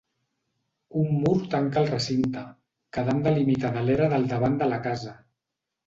Un 1.01 1.11
mur 1.17 1.33
tanca 1.51 1.83
el 1.85 1.91
recinte, 1.93 2.45
quedant 2.99 3.23
delimitada 3.31 3.87
l'era 3.91 4.13
del 4.17 4.29
davant 4.37 4.61
de 4.65 4.75
la 4.77 4.85
casa. 4.91 5.19